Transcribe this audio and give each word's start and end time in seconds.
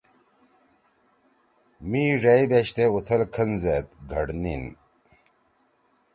می 1.89 2.03
ڙئیی 2.21 2.45
بیشتے 2.51 2.83
اُوتھل 2.91 3.21
کھن 3.33 3.49
زید 3.63 3.85